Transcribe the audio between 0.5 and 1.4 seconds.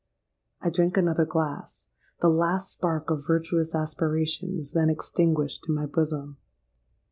I drank another